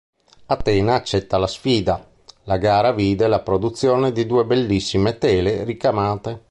Atena 0.47 0.95
accettò 0.95 1.37
la 1.37 1.45
sfida, 1.45 2.03
la 2.45 2.57
gara 2.57 2.91
vide 2.91 3.27
la 3.27 3.41
produzione 3.41 4.11
di 4.11 4.25
due 4.25 4.45
bellissime 4.45 5.19
tele 5.19 5.63
ricamate. 5.63 6.39